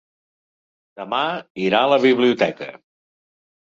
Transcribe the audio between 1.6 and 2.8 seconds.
irà a la biblioteca.